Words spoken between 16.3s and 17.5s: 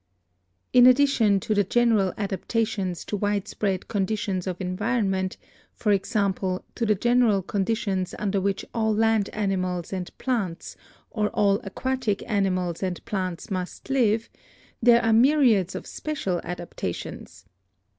adaptations.